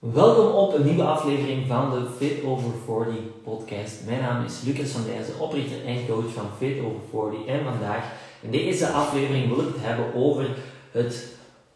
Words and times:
Welkom 0.00 0.46
op 0.46 0.74
een 0.74 0.84
nieuwe 0.84 1.02
aflevering 1.02 1.66
van 1.66 1.90
de 1.90 2.06
Fit 2.16 2.44
Over 2.44 2.70
40 2.84 3.14
podcast. 3.44 3.94
Mijn 4.06 4.20
naam 4.20 4.44
is 4.44 4.62
Lucas 4.64 4.90
van 4.90 5.04
Dijzen, 5.04 5.40
oprichter 5.40 5.84
en 5.86 6.06
coach 6.06 6.32
van 6.32 6.46
Fit 6.58 6.78
Over 6.78 7.30
40. 7.30 7.46
En 7.46 7.64
vandaag, 7.64 8.04
in 8.40 8.50
deze 8.50 8.88
aflevering, 8.88 9.48
wil 9.48 9.58
ik 9.58 9.74
het 9.74 9.84
hebben 9.84 10.14
over 10.14 10.46
het 10.90 11.26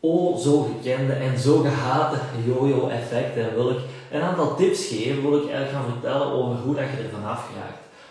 o 0.00 0.37
zo 0.38 0.62
gekende 0.62 1.12
en 1.12 1.38
zo 1.38 1.58
gehate 1.58 2.16
yo-yo 2.46 2.88
effect. 2.88 3.37
En 3.37 3.55
wil 3.55 3.71
ik 3.71 3.79
een 4.11 4.21
aantal 4.21 4.57
tips 4.57 4.86
geven, 4.86 5.23
wil 5.23 5.36
ik 5.36 5.50
eigenlijk 5.50 5.70
gaan 5.70 5.93
vertellen 5.93 6.27
over 6.27 6.57
hoe 6.57 6.75
dat 6.75 6.84
je 6.84 7.02
er 7.02 7.11
vanaf. 7.12 7.48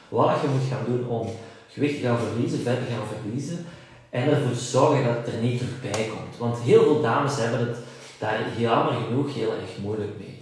Wat 0.10 0.42
je 0.42 0.48
moet 0.48 0.70
gaan 0.70 0.86
doen 0.86 1.08
om 1.08 1.28
gewicht 1.70 1.96
te 2.02 2.08
gaan 2.08 2.18
verliezen, 2.18 2.60
vet 2.60 2.78
te 2.78 2.94
gaan 2.94 3.22
verliezen. 3.22 3.66
En 4.10 4.30
ervoor 4.30 4.56
zorgen 4.56 5.04
dat 5.04 5.16
het 5.18 5.34
er 5.34 5.42
niet 5.42 5.58
terugbij 5.58 6.10
komt. 6.16 6.38
Want 6.38 6.58
heel 6.60 6.84
veel 6.84 7.02
dames 7.02 7.38
hebben 7.38 7.60
het 7.60 7.78
daar 8.22 8.40
jammer 8.58 8.94
genoeg 8.94 9.34
heel 9.34 9.52
erg 9.52 9.78
moeilijk 9.82 10.12
mee. 10.20 10.38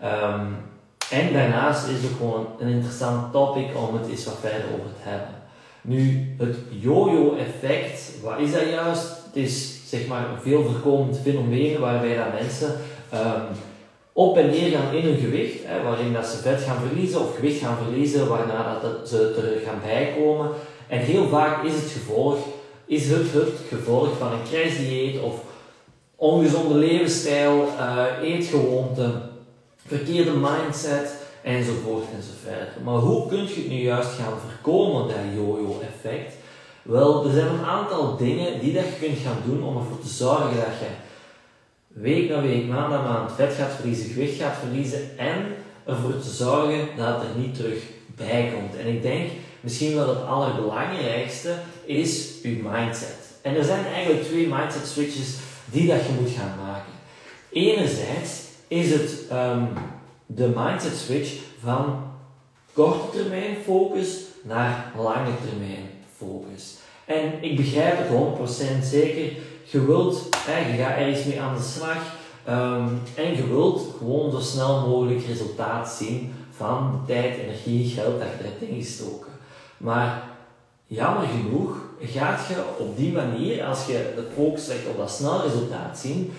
Ehm, 0.00 0.46
en 1.10 1.32
daarnaast 1.32 1.88
is 1.88 2.02
het 2.02 2.16
gewoon 2.16 2.46
een 2.58 2.68
interessant 2.68 3.32
topic 3.32 3.66
om 3.76 3.94
het 3.94 4.08
eens 4.10 4.24
wat 4.24 4.38
verder 4.40 4.64
over 4.74 4.92
te 5.02 5.08
hebben. 5.08 5.34
Nu, 5.82 6.34
het 6.38 6.56
yo-yo 6.68 7.36
effect, 7.36 8.12
wat 8.22 8.38
is 8.38 8.52
dat 8.52 8.68
juist? 8.68 9.08
Het 9.26 9.36
is 9.36 9.80
zeg 9.86 10.06
maar 10.06 10.28
een 10.30 10.40
veel 10.42 10.62
voorkomend 10.62 11.20
fenomeen 11.22 11.80
waarbij 11.80 12.16
dat 12.16 12.40
mensen 12.40 12.76
um, 13.14 13.42
op 14.12 14.36
en 14.36 14.50
neer 14.50 14.70
gaan 14.70 14.94
in 14.94 15.04
hun 15.04 15.18
gewicht, 15.18 15.58
hè, 15.64 15.82
waarin 15.82 16.12
dat 16.12 16.26
ze 16.26 16.36
vet 16.36 16.60
gaan 16.60 16.82
verliezen 16.86 17.20
of 17.20 17.34
gewicht 17.34 17.60
gaan 17.60 17.76
verliezen, 17.84 18.28
waarna 18.28 18.78
dat 18.82 19.08
ze 19.08 19.34
er 19.36 19.66
gaan 19.66 19.80
bijkomen. 19.84 20.50
En 20.88 20.98
heel 20.98 21.28
vaak 21.28 21.64
is 21.64 21.74
het 21.74 21.90
gevolg, 21.90 22.36
is 22.86 23.08
het, 23.08 23.32
het 23.32 23.60
gevolg 23.68 24.08
van 24.18 24.32
een 24.32 24.42
crash 24.50 25.20
of 25.22 25.40
ongezonde 26.22 26.74
levensstijl, 26.74 27.68
uh, 27.78 28.04
eetgewoonten, 28.22 29.22
verkeerde 29.86 30.30
mindset 30.30 31.16
enzovoort 31.42 32.04
enzovoort. 32.16 32.84
Maar 32.84 32.94
hoe 32.94 33.28
kun 33.28 33.38
je 33.38 33.54
het 33.54 33.68
nu 33.68 33.76
juist 33.76 34.10
gaan 34.10 34.32
voorkomen, 34.38 35.08
dat 35.08 35.16
yo-yo-effect? 35.34 36.34
Wel, 36.82 37.24
er 37.24 37.32
zijn 37.32 37.46
een 37.46 37.64
aantal 37.64 38.16
dingen 38.16 38.60
die 38.60 38.72
dat 38.72 38.84
je 38.84 39.06
kunt 39.06 39.18
gaan 39.18 39.42
doen 39.46 39.62
om 39.64 39.76
ervoor 39.76 40.00
te 40.00 40.08
zorgen 40.08 40.56
dat 40.56 40.78
je 40.80 40.86
week 41.86 42.28
na 42.28 42.42
week, 42.42 42.66
maand 42.66 42.90
na 42.90 43.02
maand 43.02 43.32
vet 43.32 43.54
gaat 43.54 43.72
verliezen, 43.72 44.10
gewicht 44.10 44.40
gaat 44.40 44.56
verliezen 44.58 45.18
en 45.18 45.36
ervoor 45.86 46.18
te 46.18 46.30
zorgen 46.30 46.88
dat 46.96 47.06
het 47.06 47.22
er 47.22 47.40
niet 47.40 47.54
terug 47.54 47.82
bij 48.16 48.52
komt. 48.54 48.76
En 48.80 48.86
ik 48.86 49.02
denk 49.02 49.30
misschien 49.60 49.94
wel 49.94 50.08
het 50.08 50.26
allerbelangrijkste 50.26 51.54
is 51.84 52.28
je 52.42 52.62
mindset. 52.72 53.20
En 53.42 53.56
er 53.56 53.64
zijn 53.64 53.84
eigenlijk 53.86 54.24
twee 54.24 54.48
mindset 54.48 54.86
switches 54.86 55.36
die 55.72 55.86
dat 55.86 56.06
je 56.06 56.12
moet 56.20 56.30
gaan 56.30 56.58
maken. 56.66 56.92
Enerzijds 57.52 58.40
is 58.68 58.90
het 58.90 59.24
um, 59.32 59.68
de 60.26 60.52
mindset 60.56 60.96
switch 60.96 61.32
van 61.60 62.02
korte 62.72 63.18
termijn 63.18 63.56
focus 63.64 64.18
naar 64.42 64.92
lange 64.96 65.32
termijn 65.48 65.90
focus. 66.16 66.76
En 67.04 67.32
ik 67.40 67.56
begrijp 67.56 67.98
het 67.98 68.08
100% 68.82 68.84
zeker. 68.84 69.36
Je 69.64 69.86
wilt, 69.86 70.28
hè, 70.36 70.72
je 70.72 70.82
gaat 70.82 70.96
ergens 70.96 71.24
mee 71.24 71.40
aan 71.40 71.54
de 71.54 71.62
slag 71.62 72.14
um, 72.48 73.00
en 73.14 73.36
je 73.36 73.48
wilt 73.48 73.94
gewoon 73.98 74.30
zo 74.30 74.40
snel 74.40 74.88
mogelijk 74.88 75.26
resultaat 75.26 75.88
zien 75.88 76.34
van 76.56 77.02
tijd, 77.06 77.38
energie, 77.38 77.88
geld 77.88 78.20
dat 78.20 78.28
je 78.38 78.66
erin 78.66 78.82
gestoken. 78.82 79.32
Maar 79.76 80.22
jammer 80.92 81.26
genoeg 81.26 81.76
gaat 82.00 82.46
je 82.48 82.54
op 82.78 82.96
die 82.96 83.12
manier, 83.12 83.64
als 83.64 83.86
je 83.86 84.24
focus 84.34 84.66
legt 84.66 84.86
op 84.86 84.96
dat 84.96 85.10
snel 85.10 85.42
resultaat 85.42 85.98
zien, 85.98 86.32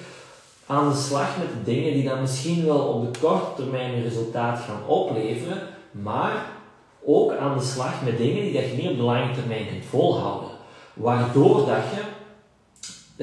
aan 0.66 0.90
de 0.90 0.96
slag 0.96 1.38
met 1.38 1.48
de 1.48 1.72
dingen 1.72 1.94
die 1.94 2.04
dan 2.04 2.22
misschien 2.22 2.66
wel 2.66 2.80
op 2.80 3.14
de 3.14 3.20
korte 3.20 3.62
termijn 3.62 3.94
een 3.94 4.04
resultaat 4.04 4.60
gaan 4.60 4.88
opleveren, 4.88 5.62
maar 5.92 6.46
ook 7.06 7.34
aan 7.36 7.58
de 7.58 7.64
slag 7.64 8.02
met 8.04 8.18
dingen 8.18 8.42
die 8.42 8.54
dat 8.54 8.70
je 8.70 8.76
niet 8.76 8.90
op 8.90 8.98
de 8.98 9.04
lange 9.04 9.34
termijn 9.34 9.68
kunt 9.68 9.86
volhouden. 9.86 10.50
Waardoor 10.94 11.58
dat 11.58 11.84
je 11.96 12.02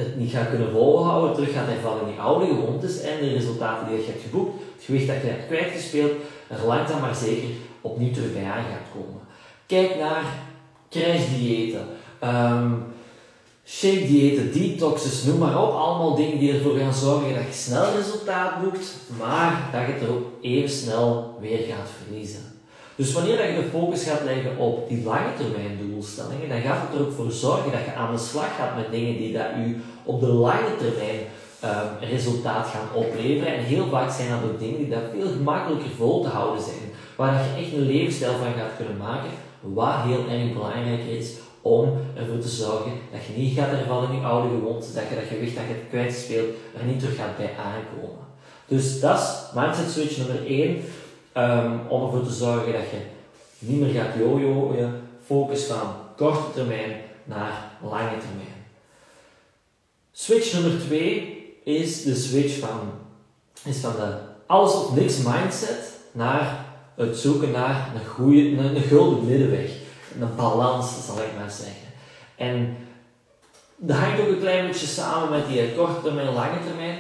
het 0.01 0.17
niet 0.17 0.31
gaat 0.31 0.49
kunnen 0.49 0.71
volhouden, 0.71 1.35
terug 1.35 1.53
gaat 1.53 1.67
hervallen 1.67 2.01
in 2.01 2.11
die 2.11 2.21
oude 2.21 2.47
gewoontes 2.47 3.01
en 3.01 3.19
de 3.21 3.33
resultaten 3.33 3.89
die 3.89 3.97
je 3.97 4.07
hebt 4.07 4.23
geboekt, 4.23 4.63
het 4.75 4.85
gewicht 4.85 5.07
dat 5.07 5.23
je 5.23 5.29
hebt 5.29 5.47
kwijtgespeeld, 5.47 6.13
er 6.49 6.67
langzaam 6.67 7.01
maar 7.01 7.15
zeker 7.15 7.49
opnieuw 7.81 8.13
terug 8.13 8.33
bij 8.33 8.45
aan 8.45 8.65
gaat 8.65 8.91
komen. 8.93 9.21
Kijk 9.67 9.97
naar 9.99 10.25
crashdiëten, 10.91 11.87
um, 12.25 12.85
shake 13.67 14.07
diëten, 14.07 14.53
detoxes, 14.53 15.25
noem 15.25 15.39
maar 15.39 15.63
op. 15.63 15.75
Allemaal 15.75 16.15
dingen 16.15 16.39
die 16.39 16.53
ervoor 16.53 16.77
gaan 16.77 16.95
zorgen 16.95 17.35
dat 17.35 17.45
je 17.45 17.53
snel 17.53 17.85
resultaat 17.97 18.63
boekt, 18.63 18.97
maar 19.19 19.69
dat 19.73 19.81
je 19.81 19.93
het 19.93 20.03
er 20.03 20.11
ook 20.11 20.27
even 20.43 20.71
snel 20.71 21.39
weer 21.41 21.59
gaat 21.59 21.89
verliezen. 22.05 22.41
Dus 22.95 23.13
wanneer 23.13 23.51
je 23.51 23.63
de 23.63 23.69
focus 23.69 24.05
gaat 24.05 24.25
leggen 24.25 24.57
op 24.57 24.89
die 24.89 25.05
lange 25.05 25.35
termijn 25.37 25.79
doelstellingen, 25.81 26.49
dan 26.49 26.61
gaat 26.61 26.81
het 26.83 26.99
er 26.99 27.07
ook 27.07 27.13
voor 27.13 27.31
zorgen 27.31 27.73
dat 27.73 27.85
je 27.85 27.95
aan 27.95 28.15
de 28.15 28.21
slag 28.21 28.57
gaat 28.57 28.77
met 28.77 28.91
dingen 28.91 29.17
die 29.17 29.33
dat 29.33 29.47
u 29.59 29.83
op 30.05 30.21
de 30.21 30.27
lange 30.27 30.77
termijn 30.79 31.21
um, 31.65 32.09
resultaat 32.09 32.67
gaan 32.67 33.03
opleveren. 33.03 33.55
En 33.55 33.65
heel 33.65 33.87
vaak 33.89 34.11
zijn 34.11 34.31
dat 34.31 34.51
ook 34.51 34.59
dingen 34.59 34.79
die 34.79 34.89
dat 34.89 35.13
veel 35.13 35.29
gemakkelijker 35.33 35.91
vol 35.97 36.23
te 36.23 36.29
houden 36.29 36.63
zijn. 36.63 36.91
Waar 37.17 37.33
je 37.33 37.63
echt 37.63 37.73
een 37.73 37.87
levensstijl 37.87 38.33
van 38.33 38.53
gaat 38.57 38.77
kunnen 38.77 38.97
maken, 38.97 39.31
wat 39.61 40.03
heel 40.03 40.29
erg 40.29 40.53
belangrijk 40.53 41.05
is 41.05 41.33
om 41.61 41.99
ervoor 42.17 42.39
te 42.39 42.49
zorgen 42.49 42.93
dat 43.13 43.21
je 43.27 43.43
niet 43.43 43.59
gaat 43.59 43.71
hervallen 43.71 44.11
in 44.11 44.21
je 44.21 44.27
oude 44.27 44.49
gewoontes, 44.49 44.95
dat 44.95 45.09
je 45.09 45.15
dat 45.15 45.25
gewicht 45.25 45.55
dat 45.55 45.65
je 45.65 45.73
hebt 45.73 45.89
kwijtspeelt 45.89 46.55
er 46.79 46.85
niet 46.85 47.01
terug 47.01 47.17
gaat 47.17 47.37
bij 47.37 47.55
aankomen. 47.57 48.27
Dus 48.67 49.01
dat 49.01 49.19
is 49.19 49.55
mindset 49.55 49.91
switch 49.91 50.17
nummer 50.17 50.47
1, 50.47 50.85
um, 51.35 51.81
om 51.89 52.05
ervoor 52.05 52.25
te 52.25 52.33
zorgen 52.33 52.73
dat 52.73 52.91
je 52.91 53.01
niet 53.59 53.81
meer 53.81 54.03
gaat 54.03 54.15
jojoen, 54.19 54.93
focus 55.27 55.65
van 55.65 55.95
korte 56.17 56.53
termijn 56.55 57.01
naar 57.25 57.71
lange 57.83 58.19
termijn. 58.19 58.67
Switch 60.13 60.53
nummer 60.53 60.81
2 60.81 61.55
is 61.65 62.03
de 62.03 62.15
switch 62.15 62.59
van, 62.59 62.81
is 63.65 63.79
van 63.79 63.93
de 63.93 64.15
alles 64.47 64.73
of 64.75 64.95
niks 64.95 65.17
mindset 65.17 65.93
naar 66.13 66.67
het 67.07 67.17
zoeken 67.17 67.51
naar 67.51 67.93
een, 67.95 68.07
goede, 68.07 68.49
een, 68.49 68.77
een 68.77 68.83
gulden 68.83 69.27
middenweg 69.27 69.71
een 70.21 70.37
balans, 70.37 71.07
zal 71.07 71.17
ik 71.17 71.39
maar 71.39 71.51
zeggen. 71.51 71.89
En 72.37 72.77
dat 73.77 73.97
hangt 73.97 74.21
ook 74.21 74.29
een 74.29 74.41
klein 74.41 74.67
beetje 74.67 74.87
samen 74.87 75.31
met 75.31 75.49
die 75.49 75.75
korte 75.77 76.03
termijn, 76.03 76.33
lange 76.35 76.59
termijn. 76.67 76.99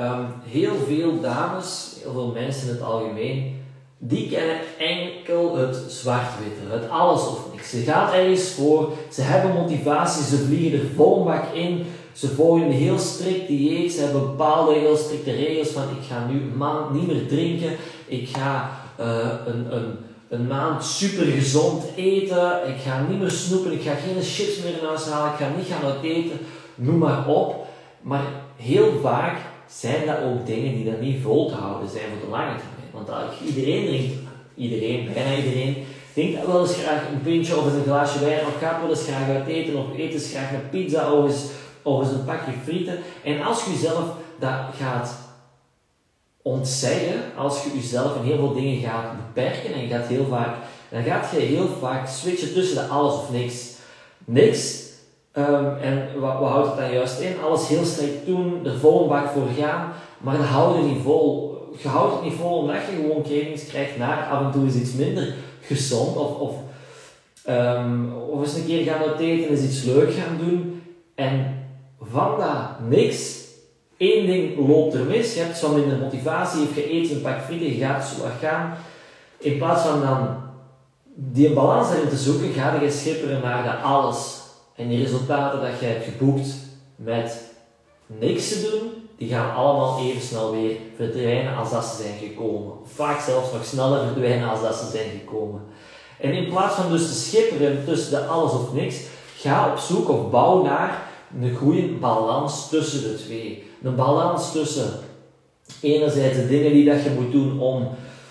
Um, 0.00 0.26
heel 0.44 0.74
veel 0.86 1.20
dames, 1.20 1.96
heel 2.02 2.12
veel 2.12 2.32
mensen 2.34 2.68
in 2.68 2.74
het 2.74 2.82
algemeen, 2.82 3.64
die 3.98 4.28
kennen 4.28 4.56
enkel 4.78 5.56
het 5.56 5.76
zwart-witte, 5.88 6.74
het 6.74 6.90
alles 6.90 7.20
of 7.20 7.38
niks. 7.52 7.70
Ze 7.70 7.80
gaan 7.80 8.12
ergens 8.12 8.50
voor, 8.50 8.92
ze 9.10 9.22
hebben 9.22 9.52
motivatie, 9.52 10.24
ze 10.24 10.44
vliegen 10.44 10.80
er 10.80 10.86
vol 10.96 11.24
bak 11.24 11.52
in, 11.52 11.86
ze 12.12 12.28
volgen 12.28 12.62
een 12.62 12.72
heel 12.72 12.98
strikt 12.98 13.48
dieet, 13.48 13.92
ze 13.92 14.00
hebben 14.00 14.20
bepaalde 14.20 14.74
heel 14.74 14.96
strikte 14.96 15.32
regels 15.32 15.68
van 15.68 15.82
ik 15.82 16.06
ga 16.08 16.26
nu 16.26 16.40
een 16.40 16.56
maand 16.56 16.90
niet 16.90 17.06
meer 17.06 17.26
drinken, 17.26 17.76
ik 18.06 18.28
ga 18.28 18.81
uh, 19.02 19.28
een, 19.46 19.76
een 19.76 19.96
een 20.32 20.46
maand 20.46 20.84
super 20.84 21.24
gezond 21.24 21.84
eten. 21.96 22.68
Ik 22.68 22.80
ga 22.84 23.06
niet 23.08 23.20
meer 23.20 23.30
snoepen. 23.30 23.72
Ik 23.72 23.82
ga 23.82 23.94
geen 23.94 24.22
chips 24.22 24.62
meer 24.62 24.78
in 24.80 24.86
huis 24.86 25.06
halen. 25.06 25.32
Ik 25.32 25.38
ga 25.38 25.48
niet 25.56 25.66
gaan 25.66 25.84
uit 25.84 26.02
eten. 26.02 26.38
Noem 26.74 26.98
maar 26.98 27.28
op. 27.28 27.66
Maar 28.00 28.24
heel 28.56 28.92
vaak 29.02 29.36
zijn 29.66 30.06
dat 30.06 30.16
ook 30.16 30.46
dingen 30.46 30.74
die 30.74 30.84
dan 30.84 31.00
niet 31.00 31.22
vol 31.22 31.48
te 31.48 31.54
houden 31.54 31.90
zijn 31.90 32.04
voor 32.10 32.26
de 32.26 32.30
lange 32.30 32.56
termijn. 32.56 33.06
Want 33.06 33.32
iedereen 33.46 33.86
drinkt, 33.86 34.14
iedereen, 34.54 35.12
bijna 35.14 35.36
iedereen, 35.36 35.84
drinkt 36.12 36.46
wel 36.46 36.60
eens 36.60 36.74
graag 36.74 37.02
een 37.12 37.22
pintje 37.22 37.56
of 37.56 37.64
een 37.64 37.82
glaasje 37.82 38.24
wijn. 38.24 38.46
Of 38.46 38.58
gaat 38.58 38.80
wel 38.80 38.90
eens 38.90 39.04
graag 39.04 39.28
uit 39.28 39.46
eten. 39.46 39.76
Of 39.76 39.98
eet 39.98 40.12
eens 40.12 40.30
graag 40.30 40.52
een 40.52 40.68
pizza 40.70 41.12
of 41.12 41.24
eens, 41.24 41.44
of 41.82 42.00
eens 42.00 42.12
een 42.12 42.24
pakje 42.24 42.52
frieten. 42.64 42.98
En 43.24 43.42
als 43.42 43.64
je 43.64 43.70
jezelf 43.70 44.04
dat 44.38 44.58
gaat 44.78 45.18
ontzeggen 46.42 47.22
als 47.36 47.64
je 47.64 47.70
jezelf 47.74 48.16
in 48.16 48.22
heel 48.22 48.36
veel 48.36 48.52
dingen 48.52 48.80
gaat 48.80 49.16
beperken 49.16 49.74
en 49.74 49.88
gaat 49.88 50.06
heel 50.06 50.26
vaak, 50.30 50.56
dan 50.88 51.02
gaat 51.02 51.30
je 51.30 51.38
heel 51.38 51.68
vaak 51.80 52.08
switchen 52.08 52.52
tussen 52.52 52.74
de 52.74 52.86
alles 52.86 53.14
of 53.14 53.30
niks. 53.30 53.70
Niks. 54.24 54.80
Um, 55.36 55.76
en 55.76 56.20
wat, 56.20 56.38
wat, 56.38 56.48
houdt 56.48 56.68
het 56.68 56.76
dan 56.76 56.92
juist 56.92 57.20
in? 57.20 57.40
Alles 57.44 57.68
heel 57.68 57.84
strikt 57.84 58.26
doen, 58.26 58.66
er 58.66 58.78
vol 58.78 59.02
een 59.02 59.08
bak 59.08 59.30
voor 59.30 59.48
gaan, 59.58 59.92
maar 60.18 60.36
dat 60.36 60.46
houdt 60.46 60.76
het 60.76 60.86
niet 60.86 61.02
vol. 61.02 61.50
Je 61.82 61.88
houdt 61.88 62.14
het 62.14 62.22
niet 62.22 62.34
vol 62.34 62.58
omdat 62.58 62.76
je 62.76 62.96
gewoon 62.96 63.22
cravings 63.22 63.66
krijgt 63.66 63.98
naar 63.98 64.26
af 64.26 64.40
en 64.40 64.50
toe 64.50 64.66
is 64.66 64.74
iets 64.74 64.92
minder 64.92 65.34
gezond 65.60 66.16
of, 66.16 66.38
of, 66.38 66.54
um, 67.48 68.14
of 68.14 68.40
eens 68.40 68.54
een 68.54 68.66
keer 68.66 68.84
gaan 68.84 69.18
eten, 69.18 69.50
is 69.50 69.62
iets 69.62 69.82
leuk 69.82 70.12
gaan 70.12 70.38
doen. 70.38 70.82
En 71.14 71.66
van 72.00 72.38
dat 72.38 72.88
niks 72.88 73.41
Eén 74.02 74.26
ding 74.26 74.68
loopt 74.68 74.94
er 74.94 75.04
mis, 75.04 75.34
je 75.34 75.40
hebt 75.40 75.56
zo 75.56 75.68
minder 75.68 75.98
motivatie, 75.98 76.68
je 76.74 76.92
eet 76.92 77.10
een 77.10 77.20
pak 77.20 77.40
frieten, 77.40 77.66
je 77.66 77.84
gaat 77.84 78.04
zo 78.04 78.24
gaan. 78.40 78.76
In 79.38 79.58
plaats 79.58 79.82
van 79.82 80.00
dan 80.00 80.36
die 81.14 81.52
balans 81.52 81.90
erin 81.90 82.08
te 82.08 82.16
zoeken, 82.16 82.52
ga 82.52 82.80
je 82.80 82.90
schipperen 82.90 83.42
naar 83.42 83.62
de 83.62 83.76
alles. 83.76 84.40
En 84.76 84.88
die 84.88 85.02
resultaten 85.02 85.60
dat 85.60 85.80
je 85.80 85.86
hebt 85.86 86.04
geboekt 86.04 86.48
met 86.96 87.54
niks 88.06 88.48
te 88.48 88.70
doen, 88.70 89.08
die 89.16 89.28
gaan 89.28 89.54
allemaal 89.54 90.00
even 90.00 90.22
snel 90.22 90.52
weer 90.52 90.76
verdwijnen 90.96 91.56
als 91.56 91.70
dat 91.70 91.84
ze 91.84 92.02
zijn 92.02 92.18
gekomen. 92.18 92.72
Vaak 92.84 93.20
zelfs 93.20 93.52
nog 93.52 93.64
sneller 93.64 94.06
verdwijnen 94.06 94.48
als 94.48 94.62
dat 94.62 94.74
ze 94.74 94.90
zijn 94.90 95.10
gekomen. 95.10 95.60
En 96.20 96.32
in 96.32 96.48
plaats 96.48 96.74
van 96.74 96.90
dus 96.90 97.06
te 97.06 97.14
schipperen 97.14 97.84
tussen 97.84 98.10
de 98.10 98.26
alles 98.26 98.52
of 98.52 98.72
niks, 98.72 98.96
ga 99.36 99.70
op 99.70 99.78
zoek 99.78 100.08
of 100.08 100.30
bouw 100.30 100.62
naar 100.62 101.02
een 101.40 101.54
goede 101.54 101.88
balans 101.88 102.68
tussen 102.68 103.02
de 103.02 103.14
twee. 103.24 103.70
Een 103.82 103.94
balans 103.94 104.52
tussen 104.52 104.90
enerzijds 105.80 106.36
de 106.36 106.48
dingen 106.48 106.72
die 106.72 106.84
dat 106.84 107.02
je 107.02 107.10
moet 107.10 107.32
doen 107.32 107.60
om 107.60 107.88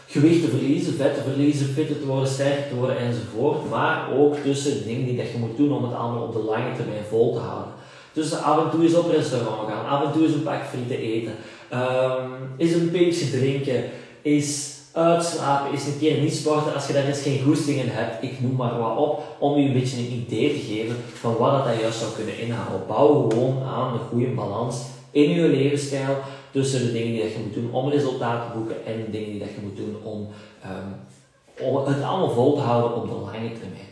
gewicht 0.08 0.42
te 0.42 0.50
verliezen, 0.50 0.94
vet 0.94 1.16
te 1.16 1.22
verliezen, 1.22 1.68
fitter 1.68 2.00
te 2.00 2.06
worden, 2.06 2.28
sterker 2.28 2.68
te 2.70 2.76
worden 2.76 2.98
enzovoort. 2.98 3.70
Maar 3.70 4.08
ook 4.18 4.36
tussen 4.36 4.88
dingen 4.88 5.06
die 5.06 5.18
dat 5.18 5.32
je 5.32 5.38
moet 5.38 5.58
doen 5.58 5.72
om 5.72 5.84
het 5.84 5.94
allemaal 5.94 6.24
op 6.24 6.34
de 6.34 6.40
lange 6.40 6.76
termijn 6.76 7.04
vol 7.10 7.34
te 7.34 7.40
houden. 7.40 7.74
Dus 8.14 8.34
af 8.34 8.64
en 8.64 8.70
toe 8.70 8.84
eens 8.84 8.96
op 8.96 9.12
restaurant 9.12 9.70
gaan, 9.70 9.88
af 9.88 10.06
en 10.06 10.12
toe 10.12 10.24
eens 10.24 10.34
een 10.34 10.44
pak 10.44 10.64
frieten 10.70 10.98
eten, 10.98 11.34
um, 11.74 12.32
is 12.58 12.74
een 12.74 12.92
beetje 12.92 13.30
drinken, 13.30 13.84
is 14.22 14.80
uitslapen, 14.92 15.74
is 15.74 15.86
een 15.86 16.00
keer 16.00 16.22
niet 16.22 16.36
sporten 16.36 16.74
als 16.74 16.88
je 16.88 16.94
daar 16.94 17.06
eens 17.06 17.22
geen 17.22 17.42
goestingen 17.44 17.86
hebt, 17.90 18.24
ik 18.24 18.42
noem 18.42 18.56
maar 18.56 18.80
wat 18.80 18.98
op, 18.98 19.24
om 19.40 19.58
je 19.58 19.68
een 19.68 19.74
beetje 19.74 19.98
een 19.98 20.26
idee 20.28 20.54
te 20.54 20.60
geven 20.60 20.96
van 21.14 21.36
wat 21.38 21.66
dat 21.66 21.80
juist 21.80 22.00
zou 22.00 22.12
kunnen 22.12 22.40
inhouden. 22.40 22.88
Bouw 22.88 23.30
gewoon 23.30 23.64
aan 23.64 23.94
een 23.94 24.08
goede 24.10 24.28
balans 24.28 24.76
in 25.12 25.30
je 25.30 25.48
levensstijl 25.48 26.18
tussen 26.52 26.86
de 26.86 26.92
dingen 26.92 27.12
die 27.12 27.22
dat 27.22 27.32
je 27.32 27.40
moet 27.40 27.54
doen 27.54 27.74
om 27.74 27.90
resultaten 27.90 28.52
te 28.52 28.58
boeken 28.58 28.86
en 28.86 28.98
de 28.98 29.10
dingen 29.12 29.30
die 29.30 29.40
dat 29.40 29.50
je 29.56 29.62
moet 29.64 29.78
doen 29.78 29.96
om, 30.04 30.28
um, 30.66 31.68
om 31.68 31.86
het 31.86 32.04
allemaal 32.04 32.32
vol 32.32 32.56
te 32.56 32.62
houden 32.62 32.96
op 32.96 33.08
de 33.08 33.16
lange 33.16 33.52
termijn. 33.60 33.90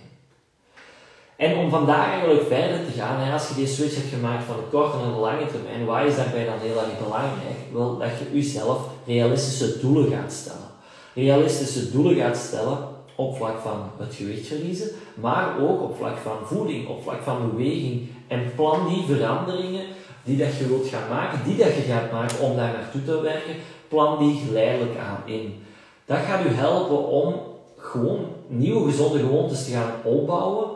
En 1.35 1.57
om 1.57 1.69
vandaag 1.69 2.09
eigenlijk 2.09 2.47
verder 2.47 2.85
te 2.85 2.91
gaan, 2.91 3.31
als 3.31 3.47
je 3.47 3.55
die 3.55 3.67
switch 3.67 3.95
hebt 3.95 4.13
gemaakt 4.13 4.43
van 4.43 4.55
de 4.55 4.77
korte 4.77 4.97
naar 4.97 5.13
de 5.13 5.19
lange 5.19 5.45
termijn, 5.45 5.85
waar 5.85 6.05
is 6.05 6.15
daarbij 6.15 6.45
dan 6.45 6.59
heel 6.59 6.77
erg 6.77 6.99
belangrijk? 7.03 7.59
Wel, 7.73 7.97
dat 7.97 8.09
je 8.09 8.37
jezelf 8.37 8.87
realistische 9.05 9.79
doelen 9.79 10.11
gaat 10.11 10.31
stellen. 10.31 10.69
Realistische 11.15 11.91
doelen 11.91 12.15
gaat 12.15 12.37
stellen 12.37 12.77
op 13.15 13.37
vlak 13.37 13.59
van 13.59 13.89
het 13.97 14.15
gewicht 14.15 14.47
verliezen, 14.47 14.89
maar 15.13 15.59
ook 15.59 15.81
op 15.81 15.97
vlak 15.97 16.17
van 16.17 16.37
voeding, 16.43 16.87
op 16.87 17.03
vlak 17.03 17.21
van 17.21 17.51
beweging. 17.51 18.07
En 18.27 18.51
plan 18.55 18.87
die 18.87 19.15
veranderingen 19.15 19.85
die 20.23 20.37
dat 20.37 20.57
je 20.57 20.67
wilt 20.67 20.87
gaan 20.87 21.09
maken, 21.09 21.39
die 21.45 21.57
dat 21.57 21.75
je 21.75 21.81
gaat 21.81 22.11
maken 22.11 22.39
om 22.39 22.55
daar 22.55 22.73
naartoe 22.73 23.03
te 23.03 23.21
werken, 23.21 23.55
plan 23.87 24.19
die 24.19 24.41
geleidelijk 24.45 24.97
aan 24.97 25.21
in. 25.25 25.63
Dat 26.05 26.17
gaat 26.17 26.45
u 26.45 26.49
helpen 26.49 27.07
om 27.07 27.35
gewoon 27.77 28.27
nieuwe 28.47 28.91
gezonde 28.91 29.19
gewoontes 29.19 29.65
te 29.65 29.71
gaan 29.71 29.91
opbouwen 30.03 30.69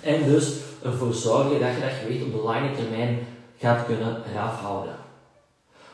en 0.00 0.24
dus 0.24 0.56
ervoor 0.84 1.14
zorgen 1.14 1.60
dat 1.60 1.74
je 1.74 1.80
dat 1.80 1.98
gewicht 2.02 2.24
op 2.24 2.32
de 2.32 2.38
lange 2.38 2.70
termijn 2.72 3.26
gaat 3.58 3.86
kunnen 3.86 4.22
eraf 4.32 4.60
houden. 4.60 4.94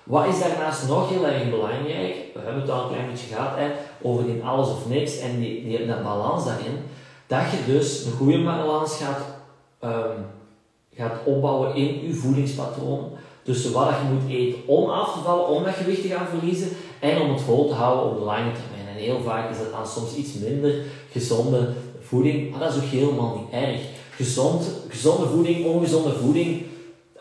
Wat 0.05 0.27
is 0.27 0.41
daarnaast 0.41 0.89
nog 0.89 1.09
heel 1.09 1.27
erg 1.27 1.51
belangrijk? 1.51 2.15
We 2.35 2.41
hebben 2.41 2.61
het 2.61 2.71
al 2.71 2.83
een 2.83 2.89
klein 2.89 3.11
beetje 3.11 3.35
gehad 3.35 3.57
hè, 3.57 3.71
over 4.03 4.25
die 4.25 4.43
alles 4.43 4.69
of 4.69 4.89
niks 4.89 5.19
en 5.19 5.41
die, 5.41 5.65
die, 5.65 5.87
dat 5.87 6.03
balans 6.03 6.45
daarin. 6.45 6.79
Dat 7.27 7.51
je 7.51 7.73
dus 7.73 8.05
een 8.05 8.13
goede 8.13 8.45
balans 8.45 8.97
gaat, 8.97 9.21
um, 9.85 10.27
gaat 10.97 11.21
opbouwen 11.25 11.75
in 11.75 12.07
je 12.07 12.15
voedingspatroon. 12.15 13.11
Tussen 13.43 13.73
wat 13.73 13.89
je 13.89 14.13
moet 14.13 14.31
eten 14.31 14.59
om 14.67 14.91
af 14.91 15.13
te 15.13 15.19
vallen, 15.19 15.49
om 15.49 15.65
dat 15.65 15.75
gewicht 15.75 16.03
te 16.03 16.09
gaan 16.09 16.27
verliezen 16.27 16.69
en 17.01 17.21
om 17.21 17.31
het 17.31 17.41
vol 17.41 17.69
te 17.69 17.75
houden 17.75 18.11
op 18.11 18.19
de 18.19 18.25
lange 18.25 18.53
termijn. 18.53 18.97
En 18.97 19.03
heel 19.03 19.21
vaak 19.21 19.51
is 19.51 19.59
dat 19.59 19.71
dan 19.71 19.87
soms 19.87 20.15
iets 20.15 20.35
minder 20.35 20.75
gezonde 21.11 21.73
voeding, 22.01 22.51
maar 22.51 22.61
dat 22.61 22.75
is 22.75 22.83
ook 22.83 22.89
helemaal 22.89 23.37
niet 23.37 23.63
erg. 23.63 23.81
Gezond, 24.11 24.71
gezonde 24.89 25.27
voeding, 25.27 25.67
ongezonde 25.67 26.13
voeding 26.13 26.63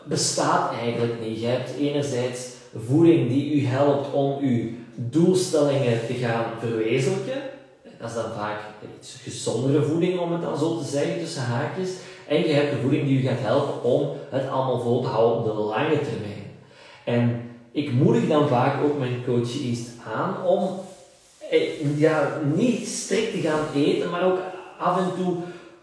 bestaat 0.04 0.72
eigenlijk 0.72 1.20
niet. 1.20 1.40
Je 1.40 1.46
hebt 1.46 1.76
enerzijds 1.78 2.48
voeding 2.86 3.28
die 3.28 3.52
u 3.52 3.66
helpt 3.66 4.12
om 4.12 4.38
uw 4.40 4.68
doelstellingen 4.94 6.06
te 6.06 6.14
gaan 6.14 6.44
verwezenlijken. 6.58 7.42
Dat 7.98 8.08
is 8.08 8.14
dan 8.14 8.32
vaak 8.36 8.60
iets 8.98 9.16
gezondere 9.22 9.82
voeding, 9.82 10.18
om 10.18 10.32
het 10.32 10.42
dan 10.42 10.58
zo 10.58 10.78
te 10.78 10.84
zeggen, 10.84 11.18
tussen 11.18 11.42
haakjes. 11.42 11.90
En 12.30 12.46
je 12.46 12.52
hebt 12.52 12.70
de 12.70 12.80
voeding 12.80 13.06
die 13.06 13.18
u 13.18 13.22
gaat 13.22 13.40
helpen 13.40 13.82
om 13.82 14.08
het 14.30 14.48
allemaal 14.48 14.80
vol 14.80 15.02
te 15.02 15.08
houden 15.08 15.38
op 15.38 15.44
de 15.44 15.62
lange 15.62 16.00
termijn. 16.00 16.44
En 17.04 17.50
ik 17.72 17.92
moedig 17.92 18.28
dan 18.28 18.48
vaak 18.48 18.82
ook 18.84 18.98
mijn 18.98 19.24
coaches 19.24 19.78
aan 20.14 20.46
om 20.46 20.80
eh, 21.50 21.98
ja, 21.98 22.40
niet 22.54 22.88
strikt 22.88 23.32
te 23.32 23.38
gaan 23.40 23.66
eten, 23.74 24.10
maar 24.10 24.24
ook 24.24 24.38
af 24.78 24.98
en 24.98 25.22
toe 25.22 25.36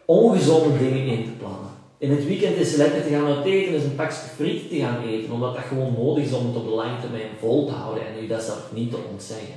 ongezonde 0.06 0.78
dingen 0.78 1.06
in 1.06 1.24
te 1.24 1.30
plannen. 1.30 1.70
In 1.98 2.12
het 2.12 2.26
weekend 2.26 2.56
is 2.56 2.76
lekker 2.76 3.04
te 3.04 3.10
gaan 3.10 3.26
uit 3.26 3.46
eten, 3.46 3.74
is 3.74 3.84
een 3.84 3.96
pakje 3.96 4.30
friet 4.36 4.70
te 4.70 4.76
gaan 4.76 5.04
eten, 5.08 5.34
omdat 5.34 5.56
dat 5.56 5.64
gewoon 5.64 5.94
nodig 5.98 6.24
is 6.24 6.34
om 6.34 6.48
het 6.48 6.56
op 6.56 6.66
de 6.66 6.76
lange 6.76 7.00
termijn 7.02 7.30
vol 7.40 7.66
te 7.66 7.74
houden 7.74 8.04
en 8.04 8.24
u 8.24 8.28
dat 8.28 8.44
zelf 8.44 8.72
niet 8.74 8.92
te 8.92 8.98
ontzeggen. 9.12 9.56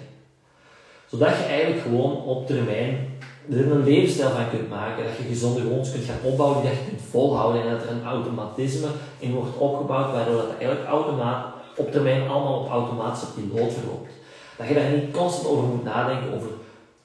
Zodat 1.07 1.37
je 1.37 1.45
eigenlijk 1.45 1.83
gewoon 1.83 2.25
op 2.25 2.47
termijn 2.47 3.19
er 3.51 3.71
een 3.71 3.85
levensstijl 3.85 4.31
van 4.31 4.51
kunt 4.51 4.69
maken, 4.69 5.05
dat 5.05 5.17
je 5.17 5.23
gezonde 5.23 5.61
gewoontes 5.61 5.93
kunt 5.93 6.05
gaan 6.05 6.31
opbouwen, 6.31 6.63
die 6.63 6.71
je 6.71 6.87
kunt 6.89 7.01
volhouden 7.11 7.63
en 7.63 7.71
dat 7.71 7.83
er 7.83 7.91
een 7.91 8.05
automatisme 8.05 8.89
in 9.19 9.35
wordt 9.35 9.57
opgebouwd, 9.57 10.13
waardoor 10.13 10.37
dat 10.37 10.57
eigenlijk 10.59 10.89
automaat, 10.89 11.47
op 11.77 11.93
termijn 11.93 12.29
allemaal 12.29 12.61
op 12.61 12.71
automatische 12.71 13.33
piloot 13.33 13.73
verloopt. 13.73 14.13
Dat 14.57 14.69
je 14.69 14.75
daar 14.75 14.91
niet 14.91 15.11
constant 15.11 15.49
over 15.49 15.65
moet 15.65 15.85
nadenken 15.85 16.35
over 16.35 16.51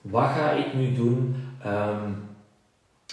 wat 0.02 0.30
ga 0.30 0.52
ik 0.52 0.74
nu 0.74 0.94
doen, 0.94 1.36
um, 1.66 2.28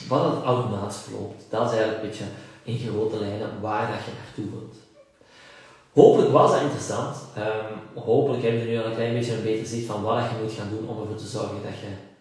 wat 0.08 0.24
het 0.24 0.44
automatisch 0.44 1.00
verloopt. 1.00 1.44
Dat 1.50 1.70
is 1.70 1.76
eigenlijk 1.76 2.02
een 2.02 2.08
beetje 2.08 2.24
in 2.62 2.78
grote 2.78 3.18
lijnen 3.18 3.60
waar 3.60 3.86
dat 3.90 4.04
je 4.04 4.12
naartoe 4.18 4.58
wilt. 4.58 4.76
Hopelijk 5.92 6.32
was 6.32 6.50
dat 6.50 6.60
interessant. 6.60 7.16
Um, 7.38 8.02
hopelijk 8.02 8.42
heb 8.42 8.52
je 8.52 8.64
nu 8.64 8.78
al 8.78 8.84
een 8.84 8.94
klein 8.94 9.14
beetje 9.14 9.34
een 9.34 9.42
beter 9.42 9.66
zicht 9.66 9.86
van 9.86 10.02
wat 10.02 10.18
je 10.18 10.42
moet 10.42 10.52
gaan 10.52 10.70
doen 10.70 10.88
om 10.88 11.00
ervoor 11.00 11.16
te 11.16 11.26
zorgen 11.26 11.62
dat 11.62 11.78
je 11.80 12.11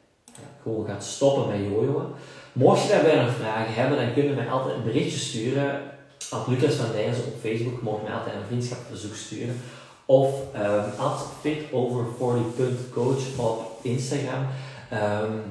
gewoon 0.62 0.86
gaat 0.86 1.04
stoppen 1.04 1.48
met 1.48 1.70
jojoen. 1.70 2.06
Mocht 2.54 2.82
je 2.82 2.90
daarbij 2.90 3.24
nog 3.24 3.36
vragen 3.36 3.74
hebben, 3.74 3.98
dan 3.98 4.14
kun 4.14 4.24
je 4.24 4.30
mij 4.30 4.50
altijd 4.50 4.76
een 4.76 4.84
berichtje 4.84 5.20
sturen. 5.20 5.82
At 6.30 6.48
Lucas 6.48 6.74
van 6.74 6.92
Dijzen 6.92 7.26
op 7.26 7.40
Facebook 7.42 7.82
mogen 7.82 8.04
mij 8.04 8.14
altijd 8.14 8.36
een 8.36 8.48
vriendschapverzoek 8.48 9.16
sturen. 9.16 9.62
Of 10.06 10.34
um, 10.56 10.84
at 10.98 11.26
fitover40.coach 11.44 13.38
op 13.38 13.80
Instagram. 13.82 14.46
Um, 14.94 15.44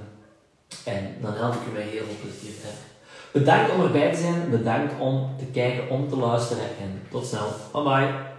en 0.84 1.16
dan 1.20 1.34
help 1.34 1.54
ik 1.54 1.60
u 1.70 1.72
met 1.72 1.82
heel 1.82 2.04
veel 2.04 2.20
plezier 2.22 2.52
verder. 2.60 2.88
Bedankt 3.32 3.72
om 3.72 3.80
erbij 3.80 4.12
te 4.12 4.20
zijn, 4.20 4.50
bedankt 4.50 5.00
om 5.00 5.30
te 5.38 5.44
kijken, 5.44 5.90
om 5.90 6.08
te 6.08 6.16
luisteren 6.16 6.64
en 6.64 7.02
tot 7.10 7.26
snel. 7.26 7.46
Bye 7.72 7.82
bye. 7.82 8.29